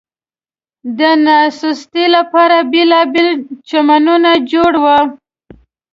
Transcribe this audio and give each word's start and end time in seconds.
د 0.97 1.01
ناستې 1.25 2.05
لپاره 2.15 2.57
بېلابېل 2.71 3.29
چمنونه 3.69 4.31
جوړ 4.51 4.71
و. 4.83 4.85